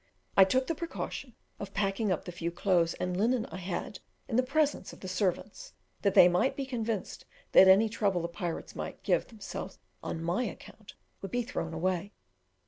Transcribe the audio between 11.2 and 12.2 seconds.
would be thrown away.